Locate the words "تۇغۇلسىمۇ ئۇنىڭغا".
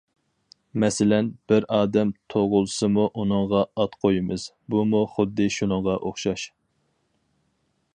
2.35-3.63